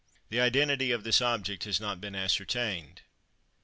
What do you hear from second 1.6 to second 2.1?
has not